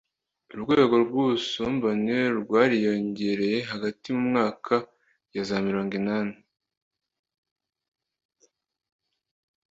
urwego 0.53 0.93
ry'ubusumbane 1.03 2.17
rwariyongereye 2.39 3.57
hagati 3.71 4.07
mu 4.15 4.21
myaka 4.31 4.75
ya 5.35 5.43
za 5.49 5.57
mirongo 5.67 5.91
inani, 5.99 6.35